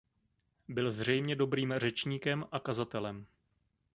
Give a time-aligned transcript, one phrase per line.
[0.67, 3.25] Byl zřejmě dobrým řečníkem a kazatelem.